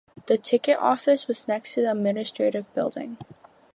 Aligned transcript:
The 0.25 0.35
ticket 0.35 0.79
office 0.79 1.27
was 1.27 1.47
next 1.47 1.75
to 1.75 1.81
the 1.83 1.91
administrative 1.91 2.73
building. 2.73 3.19